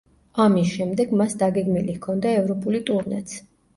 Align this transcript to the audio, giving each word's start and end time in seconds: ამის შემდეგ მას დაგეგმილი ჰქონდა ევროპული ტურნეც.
ამის 0.45 0.69
შემდეგ 0.77 1.13
მას 1.21 1.37
დაგეგმილი 1.43 1.99
ჰქონდა 1.99 2.33
ევროპული 2.41 2.85
ტურნეც. 2.89 3.37